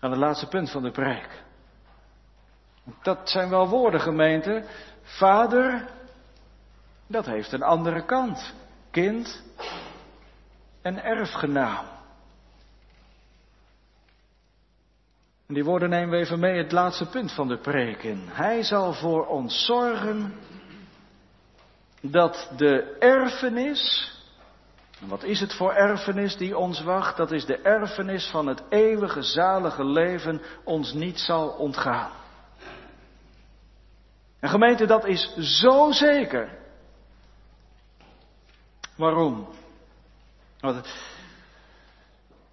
[0.00, 1.42] Aan het laatste punt van de preek.
[3.02, 4.64] Dat zijn wel woorden, gemeente.
[5.02, 5.88] Vader,
[7.06, 8.54] dat heeft een andere kant.
[8.90, 9.42] Kind
[10.82, 11.86] en erfgenaam.
[15.46, 18.28] En die woorden nemen we even mee het laatste punt van de preek in.
[18.28, 20.34] Hij zal voor ons zorgen
[22.00, 24.14] dat de erfenis
[25.00, 27.16] en wat is het voor erfenis die ons wacht?
[27.16, 32.10] Dat is de erfenis van het eeuwige zalige leven ons niet zal ontgaan.
[34.40, 36.48] En gemeente, dat is zo zeker.
[38.96, 39.48] Waarom?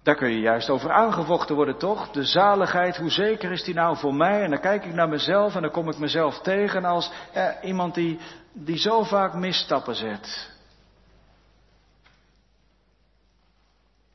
[0.02, 2.10] Daar kun je juist over aangevochten worden, toch?
[2.10, 4.42] De zaligheid, hoe zeker is die nou voor mij?
[4.42, 7.94] En dan kijk ik naar mezelf en dan kom ik mezelf tegen als eh, iemand
[7.94, 8.18] die,
[8.52, 10.53] die zo vaak misstappen zet.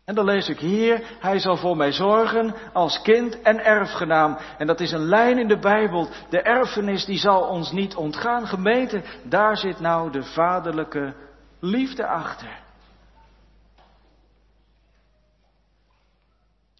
[0.09, 4.37] En dan lees ik hier, hij zal voor mij zorgen als kind en erfgenaam.
[4.57, 6.09] En dat is een lijn in de Bijbel.
[6.29, 8.47] De erfenis die zal ons niet ontgaan.
[8.47, 11.13] Gemeente, daar zit nou de vaderlijke
[11.59, 12.59] liefde achter.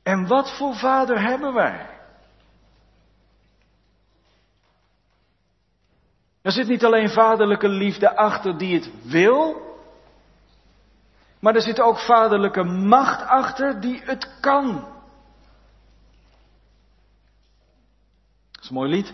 [0.04, 1.90] En wat voor vader hebben wij?
[6.42, 9.69] Er zit niet alleen vaderlijke liefde achter die het wil,
[11.40, 14.74] maar er zit ook vaderlijke macht achter die het kan.
[18.52, 19.14] Dat is een mooi lied.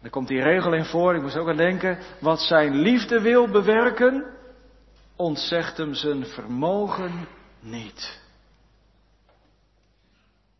[0.00, 1.14] Daar komt die regel in voor.
[1.14, 1.98] Ik moest ook aan denken.
[2.20, 4.24] Wat zijn liefde wil bewerken,
[5.16, 7.28] ontzegt hem zijn vermogen
[7.60, 8.20] niet.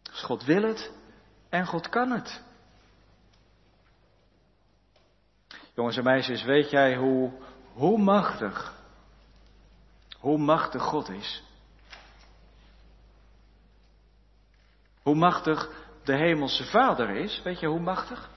[0.02, 0.92] Dus God wil het
[1.48, 2.42] en God kan het.
[5.74, 7.33] Jongens en meisjes, weet jij hoe,
[7.72, 8.77] hoe machtig
[10.18, 11.42] hoe machtig God is.
[15.02, 15.68] Hoe machtig
[16.04, 17.42] de Hemelse Vader is.
[17.42, 18.31] Weet je hoe machtig?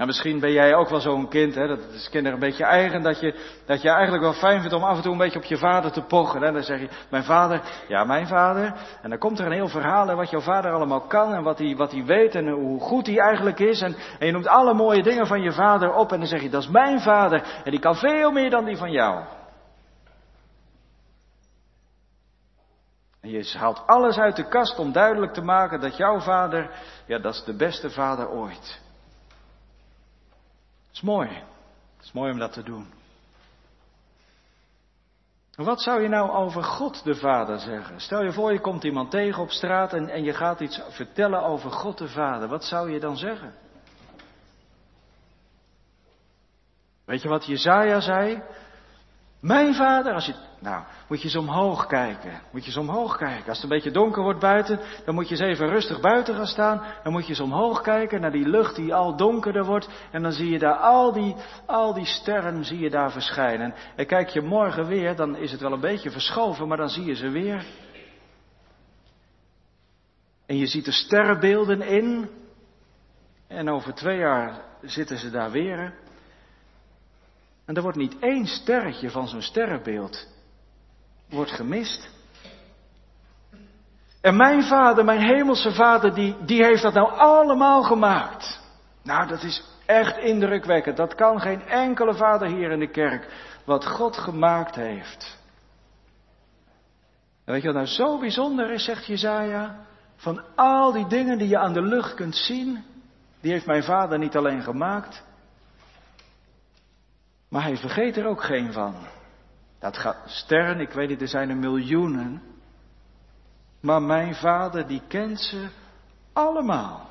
[0.00, 3.02] En misschien ben jij ook wel zo'n kind, hè, dat is kinderen een beetje eigen,
[3.02, 3.34] dat je,
[3.66, 5.92] dat je eigenlijk wel fijn vindt om af en toe een beetje op je vader
[5.92, 6.42] te pochen.
[6.42, 6.52] Hè.
[6.52, 8.74] Dan zeg je, mijn vader, ja mijn vader.
[9.02, 11.58] En dan komt er een heel verhaal hè, wat jouw vader allemaal kan en wat
[11.58, 13.80] hij, wat hij weet en hoe goed hij eigenlijk is.
[13.80, 16.50] En, en je noemt alle mooie dingen van je vader op en dan zeg je,
[16.50, 17.60] dat is mijn vader.
[17.64, 19.24] En die kan veel meer dan die van jou.
[23.20, 26.70] En je haalt alles uit de kast om duidelijk te maken dat jouw vader,
[27.06, 28.88] ja dat is de beste vader ooit.
[30.90, 31.28] Het is mooi.
[31.96, 32.86] Het is mooi om dat te doen.
[35.54, 38.00] Wat zou je nou over God de Vader zeggen?
[38.00, 41.42] Stel je voor, je komt iemand tegen op straat en, en je gaat iets vertellen
[41.42, 42.48] over God de Vader.
[42.48, 43.54] Wat zou je dan zeggen?
[47.04, 48.42] Weet je wat Jezaja zei?
[49.40, 52.40] Mijn vader, als je, nou, moet je eens omhoog kijken.
[52.50, 53.48] Moet je eens omhoog kijken.
[53.48, 56.46] Als het een beetje donker wordt buiten, dan moet je eens even rustig buiten gaan
[56.46, 56.82] staan.
[57.02, 59.88] Dan moet je eens omhoog kijken naar die lucht die al donkerder wordt.
[60.10, 63.74] En dan zie je daar al die, al die sterren zie je daar verschijnen.
[63.96, 67.04] En kijk je morgen weer, dan is het wel een beetje verschoven, maar dan zie
[67.04, 67.66] je ze weer.
[70.46, 72.30] En je ziet er sterrenbeelden in.
[73.48, 75.94] En over twee jaar zitten ze daar weer.
[77.64, 80.28] En er wordt niet één sterretje van zo'n sterrenbeeld
[81.30, 82.08] wordt gemist.
[84.20, 88.60] En mijn vader, mijn hemelse vader, die, die heeft dat nou allemaal gemaakt.
[89.02, 90.96] Nou, dat is echt indrukwekkend.
[90.96, 93.28] Dat kan geen enkele vader hier in de kerk.
[93.64, 95.38] Wat God gemaakt heeft.
[97.44, 99.76] En weet je wat nou zo bijzonder is, zegt Jezaja?
[100.16, 102.84] Van al die dingen die je aan de lucht kunt zien,
[103.40, 105.22] die heeft mijn vader niet alleen gemaakt,
[107.48, 108.94] maar hij vergeet er ook geen van.
[109.80, 112.42] Dat gaat, sterren, ik weet niet, er zijn er miljoenen.
[113.80, 115.68] Maar mijn vader, die kent ze
[116.32, 117.08] allemaal.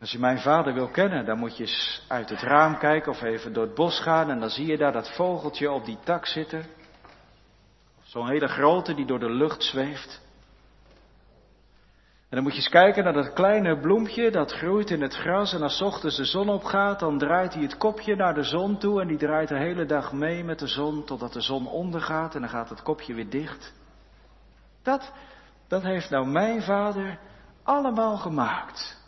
[0.00, 3.22] Als je mijn vader wil kennen, dan moet je eens uit het raam kijken of
[3.22, 6.26] even door het bos gaan en dan zie je daar dat vogeltje op die tak
[6.26, 6.66] zitten.
[8.02, 10.23] Zo'n hele grote die door de lucht zweeft.
[12.34, 15.52] En dan moet je eens kijken naar dat kleine bloempje dat groeit in het gras
[15.52, 19.00] en als ochtends de zon opgaat, dan draait hij het kopje naar de zon toe
[19.00, 22.40] en die draait de hele dag mee met de zon totdat de zon ondergaat en
[22.40, 23.74] dan gaat het kopje weer dicht.
[24.82, 25.12] Dat,
[25.68, 27.18] dat heeft nou mijn vader
[27.62, 29.00] allemaal gemaakt.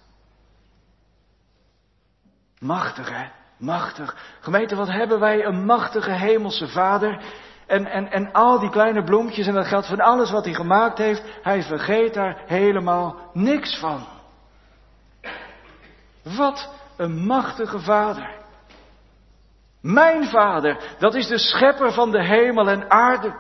[2.58, 4.36] Machtig hè, machtig.
[4.40, 7.24] Gemeente, wat hebben wij een machtige hemelse vader
[7.66, 10.98] en, en, en al die kleine bloempjes en dat geldt van alles wat hij gemaakt
[10.98, 14.06] heeft, hij vergeet daar helemaal niks van.
[16.36, 18.34] Wat een machtige vader.
[19.80, 23.34] Mijn vader, dat is de schepper van de hemel en aarde.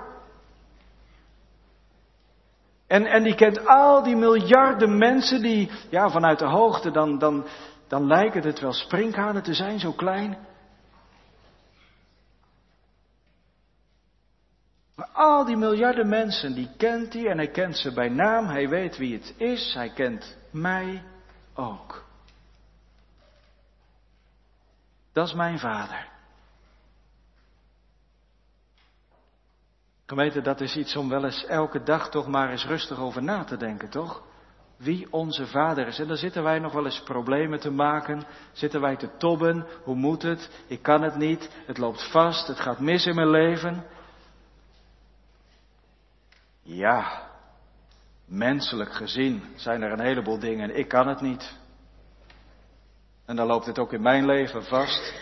[2.86, 7.46] En, en die kent al die miljarden mensen die, ja, vanuit de hoogte, dan, dan,
[7.88, 10.38] dan lijken het wel sprinkhanen te zijn, zo klein.
[14.96, 18.46] Maar al die miljarden mensen, die kent hij en hij kent ze bij naam.
[18.46, 19.74] Hij weet wie het is.
[19.74, 21.02] Hij kent mij
[21.54, 22.04] ook.
[25.12, 26.08] Dat is mijn vader.
[30.06, 33.44] Gemeente, dat is iets om wel eens elke dag toch maar eens rustig over na
[33.44, 34.22] te denken, toch?
[34.76, 35.98] Wie onze vader is.
[35.98, 38.26] En dan zitten wij nog wel eens problemen te maken.
[38.52, 39.66] Zitten wij te tobben.
[39.84, 40.50] Hoe moet het?
[40.66, 41.50] Ik kan het niet.
[41.66, 42.46] Het loopt vast.
[42.46, 43.84] Het gaat mis in mijn leven.
[46.68, 47.22] Ja,
[48.24, 50.76] menselijk gezien zijn er een heleboel dingen.
[50.76, 51.56] Ik kan het niet.
[53.24, 55.14] En dan loopt het ook in mijn leven vast.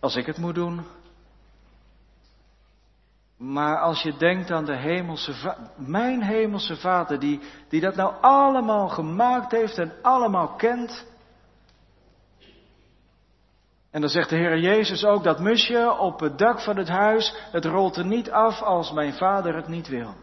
[0.00, 0.86] Als ik het moet doen.
[3.36, 8.14] Maar als je denkt aan de hemelse vader, mijn hemelse vader, die, die dat nou
[8.20, 11.06] allemaal gemaakt heeft en allemaal kent.
[13.90, 17.34] En dan zegt de Heer Jezus ook dat musje op het dak van het huis,
[17.52, 20.14] het rolt er niet af als mijn vader het niet wil.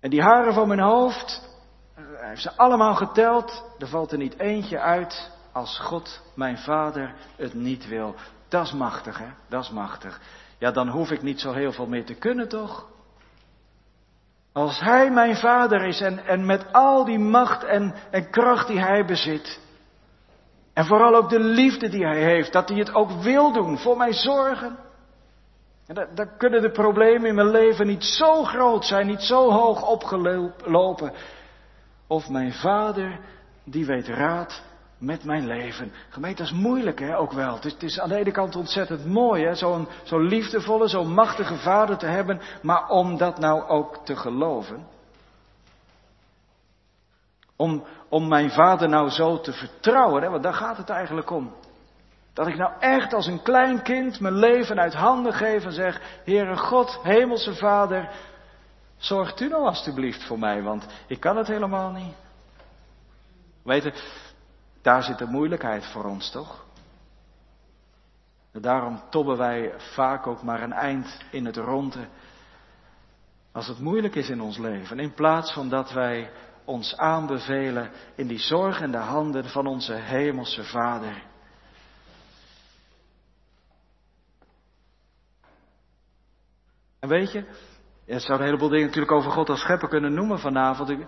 [0.00, 1.48] En die haren van mijn hoofd,
[1.94, 7.14] hij heeft ze allemaal geteld, er valt er niet eentje uit als God, mijn vader,
[7.36, 8.14] het niet wil.
[8.48, 9.28] Dat is machtig, hè?
[9.48, 10.20] Dat is machtig.
[10.58, 12.86] Ja, dan hoef ik niet zo heel veel meer te kunnen, toch?
[14.52, 18.80] Als Hij mijn vader is en, en met al die macht en, en kracht die
[18.80, 19.60] Hij bezit,
[20.76, 23.96] en vooral ook de liefde die hij heeft, dat hij het ook wil doen voor
[23.96, 24.76] mij zorgen.
[25.86, 29.88] En dan, kunnen de problemen in mijn leven niet zo groot zijn, niet zo hoog
[29.88, 31.12] opgelopen.
[32.06, 33.20] Of mijn vader,
[33.64, 34.62] die weet raad
[34.98, 35.92] met mijn leven.
[36.08, 37.58] Gemeente, dat is moeilijk hè, ook wel.
[37.60, 41.96] Het is, aan de ene kant ontzettend mooi hè, zo'n zo liefdevolle, zo'n machtige vader
[41.96, 44.95] te hebben, maar om dat nou ook te geloven.
[47.56, 51.54] Om, om mijn vader nou zo te vertrouwen, hè, want daar gaat het eigenlijk om.
[52.32, 56.00] Dat ik nou echt als een klein kind mijn leven uit handen geef en zeg,
[56.24, 58.10] Heere God, Hemelse Vader,
[58.96, 62.14] zorgt u nou alstublieft voor mij, want ik kan het helemaal niet.
[63.62, 63.92] Weet je,
[64.82, 66.64] daar zit de moeilijkheid voor ons, toch?
[68.52, 72.06] Daarom tobben wij vaak ook maar een eind in het ronde.
[73.52, 74.98] Als het moeilijk is in ons leven.
[74.98, 76.30] In plaats van dat wij
[76.66, 81.22] ons aanbevelen in die zorgende handen van onze hemelse Vader.
[86.98, 87.44] En weet je,
[88.04, 90.88] je zou een heleboel dingen natuurlijk over God als schepper kunnen noemen vanavond.
[90.90, 91.06] Ik,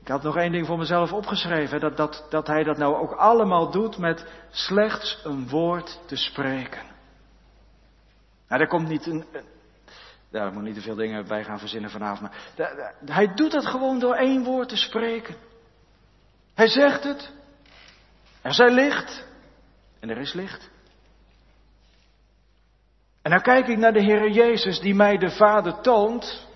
[0.00, 1.80] ik had nog één ding voor mezelf opgeschreven.
[1.80, 6.82] Dat, dat, dat hij dat nou ook allemaal doet met slechts een woord te spreken.
[8.48, 9.24] Nou, daar komt niet een.
[10.30, 12.30] Daar moet niet te veel dingen bij gaan verzinnen vanavond.
[12.30, 15.36] Maar hij doet dat gewoon door één woord te spreken.
[16.54, 17.30] Hij zegt het.
[18.42, 19.24] Er zij licht.
[20.00, 20.70] En er is licht.
[23.22, 26.46] En dan kijk ik naar de Heer Jezus die mij de Vader toont.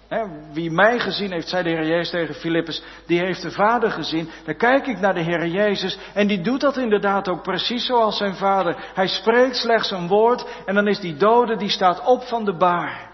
[0.53, 4.31] Wie mij gezien heeft, zei de Heer Jezus tegen Filippus, die heeft de Vader gezien.
[4.45, 8.16] Dan kijk ik naar de Heer Jezus en die doet dat inderdaad ook precies zoals
[8.16, 8.91] zijn Vader.
[8.95, 12.57] Hij spreekt slechts een woord en dan is die dode, die staat op van de
[12.57, 13.10] baar.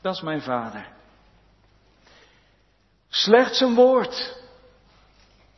[0.00, 0.88] Dat is mijn Vader.
[3.08, 4.38] Slechts een woord.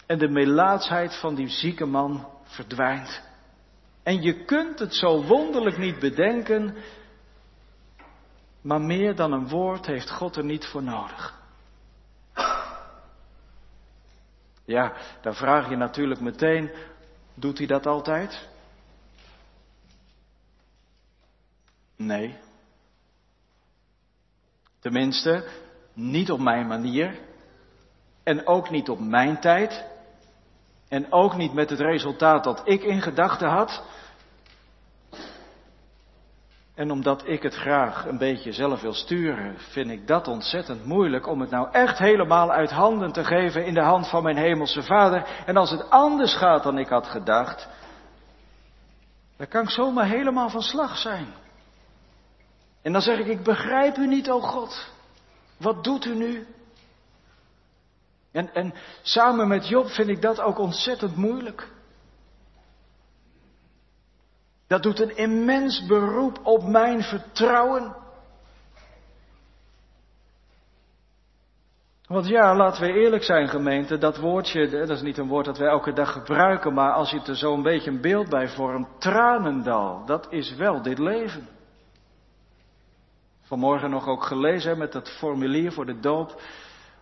[0.07, 3.23] En de melaatsheid van die zieke man verdwijnt.
[4.03, 6.77] En je kunt het zo wonderlijk niet bedenken,
[8.61, 11.41] maar meer dan een woord heeft God er niet voor nodig.
[14.65, 16.71] Ja, dan vraag je natuurlijk meteen,
[17.35, 18.49] doet hij dat altijd?
[21.97, 22.39] Nee.
[24.83, 25.45] Tenminste,
[25.95, 27.19] niet op mijn manier.
[28.23, 29.85] En ook niet op mijn tijd.
[30.89, 33.83] En ook niet met het resultaat dat ik in gedachten had.
[36.75, 41.27] En omdat ik het graag een beetje zelf wil sturen, vind ik dat ontzettend moeilijk
[41.27, 44.83] om het nou echt helemaal uit handen te geven in de hand van mijn hemelse
[44.83, 45.43] vader.
[45.47, 47.69] En als het anders gaat dan ik had gedacht,
[49.37, 51.27] dan kan ik zomaar helemaal van slag zijn.
[52.83, 54.91] En dan zeg ik, ik begrijp u niet, o God.
[55.57, 56.47] Wat doet u nu?
[58.33, 61.69] En, en samen met Job vind ik dat ook ontzettend moeilijk.
[64.67, 67.97] Dat doet een immens beroep op mijn vertrouwen.
[72.07, 75.59] Want ja, laten we eerlijk zijn, gemeente, dat woordje, dat is niet een woord dat
[75.59, 78.89] wij elke dag gebruiken, maar als je er zo een beetje een beeld bij vormt,
[78.99, 81.49] tranendal, dat is wel dit leven.
[83.53, 86.41] Vanmorgen nog ook gelezen met dat formulier voor de doop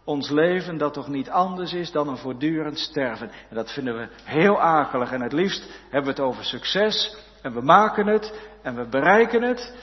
[0.05, 3.31] ons leven dat toch niet anders is dan een voortdurend sterven.
[3.31, 5.13] En dat vinden we heel akelig.
[5.13, 7.17] En het liefst hebben we het over succes.
[7.43, 9.75] En we maken het en we bereiken het.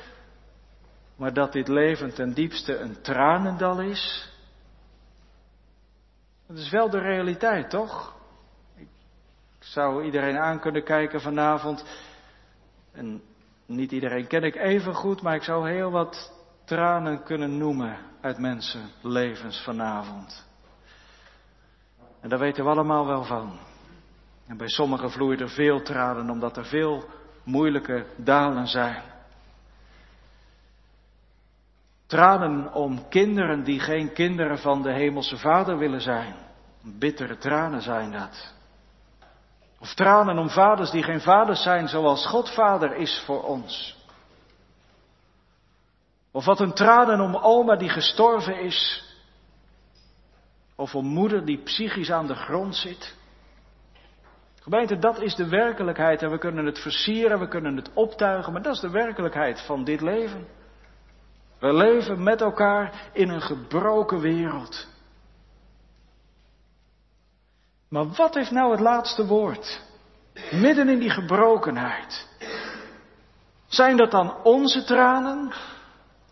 [1.16, 4.32] Maar dat dit leven ten diepste een tranendal is.
[6.48, 8.16] Dat is wel de realiteit, toch?
[8.76, 8.88] Ik
[9.60, 11.86] zou iedereen aan kunnen kijken vanavond.
[12.92, 13.22] En
[13.66, 16.36] niet iedereen ken ik even goed, maar ik zou heel wat
[16.68, 20.46] tranen kunnen noemen uit mensenlevens vanavond.
[22.22, 23.60] En daar weten we allemaal wel van.
[24.48, 27.06] En bij sommigen vloeien er veel tranen omdat er veel
[27.44, 29.04] moeilijke dalen zijn.
[32.06, 36.36] Tranen om kinderen die geen kinderen van de Hemelse Vader willen zijn.
[36.82, 38.54] Bittere tranen zijn dat.
[39.80, 43.97] Of tranen om vaders die geen vaders zijn zoals God Vader is voor ons.
[46.38, 49.04] Of wat een tranen om oma die gestorven is.
[50.76, 53.16] Of om moeder die psychisch aan de grond zit.
[54.62, 58.62] Gemeente, dat is de werkelijkheid en we kunnen het versieren, we kunnen het optuigen, maar
[58.62, 60.48] dat is de werkelijkheid van dit leven.
[61.60, 64.88] We leven met elkaar in een gebroken wereld.
[67.90, 69.82] Maar wat heeft nou het laatste woord?
[70.52, 72.28] Midden in die gebrokenheid.
[73.68, 75.54] Zijn dat dan onze tranen?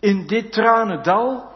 [0.05, 1.51] In dit tranendal?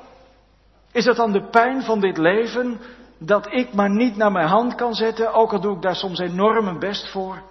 [0.91, 2.79] Is dat dan de pijn van dit leven
[3.17, 6.19] dat ik maar niet naar mijn hand kan zetten, ook al doe ik daar soms
[6.19, 7.41] enorm mijn best voor?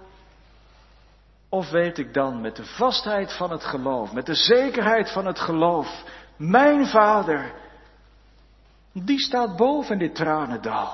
[1.49, 5.39] Of weet ik dan met de vastheid van het geloof, met de zekerheid van het
[5.39, 6.03] geloof,
[6.37, 7.53] mijn vader,
[8.93, 10.93] die staat boven dit tranendal.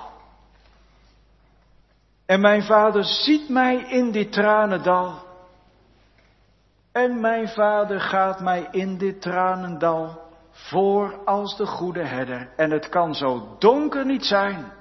[2.25, 5.24] En mijn vader ziet mij in dit tranendal.
[6.95, 10.21] En mijn vader gaat mij in dit tranendal
[10.51, 12.49] voor als de goede herder.
[12.55, 14.71] En het kan zo donker niet zijn.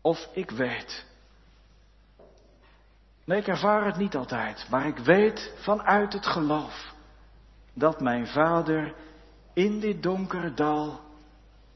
[0.00, 1.06] Of ik weet.
[3.24, 6.92] Nee, ik ervaar het niet altijd, maar ik weet vanuit het geloof
[7.74, 8.94] dat mijn vader
[9.52, 11.00] in dit donkere dal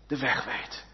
[0.06, 0.84] de weg weet.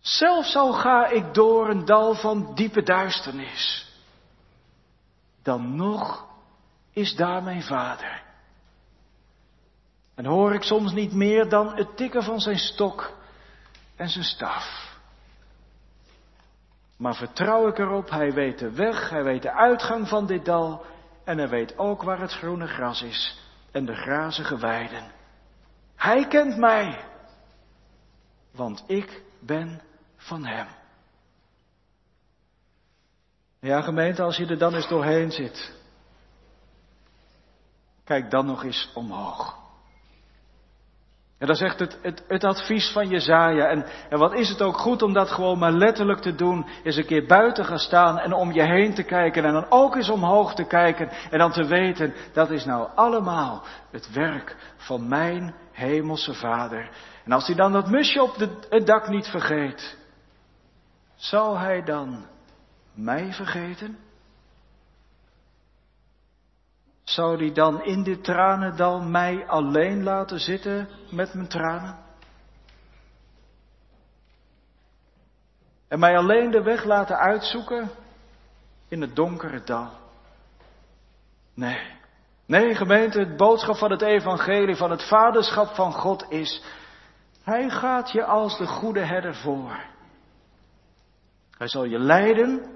[0.00, 3.85] Zelfs al ga ik door een dal van diepe duisternis,
[5.46, 6.26] dan nog
[6.92, 8.22] is daar mijn vader.
[10.14, 13.12] En hoor ik soms niet meer dan het tikken van zijn stok
[13.96, 14.94] en zijn staf.
[16.96, 20.84] Maar vertrouw ik erop, hij weet de weg, hij weet de uitgang van dit dal
[21.24, 23.40] en hij weet ook waar het groene gras is
[23.70, 25.12] en de grazige weiden.
[25.96, 27.04] Hij kent mij,
[28.50, 29.82] want ik ben
[30.16, 30.66] van hem.
[33.66, 35.72] Ja, gemeente, als je er dan eens doorheen zit,
[38.04, 39.56] kijk dan nog eens omhoog.
[41.38, 43.68] En dat zegt het, het, het advies van Jezaja.
[43.68, 46.66] En, en wat is het ook goed om dat gewoon maar letterlijk te doen.
[46.82, 49.44] Is een keer buiten gaan staan en om je heen te kijken.
[49.44, 51.08] En dan ook eens omhoog te kijken.
[51.30, 56.90] En dan te weten, dat is nou allemaal het werk van mijn hemelse vader.
[57.24, 59.98] En als hij dan dat musje op de, het dak niet vergeet.
[61.16, 62.26] Zal hij dan
[62.96, 63.98] mij vergeten?
[67.02, 71.98] Zou die dan in dit tranendal mij alleen laten zitten met mijn tranen?
[75.88, 77.90] En mij alleen de weg laten uitzoeken
[78.88, 79.90] in het donkere dal?
[81.54, 81.94] Nee.
[82.46, 86.62] Nee, gemeente, het boodschap van het evangelie, van het vaderschap van God is,
[87.42, 89.84] Hij gaat je als de goede herder voor.
[91.50, 92.75] Hij zal je leiden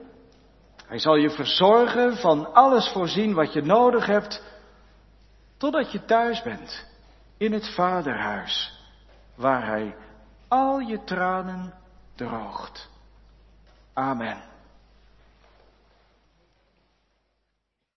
[0.91, 4.43] hij zal je verzorgen, van alles voorzien wat je nodig hebt,
[5.57, 6.86] totdat je thuis bent,
[7.36, 8.72] in het vaderhuis,
[9.34, 9.97] waar Hij
[10.49, 11.74] al je tranen
[12.14, 12.88] droogt.
[13.93, 14.49] Amen.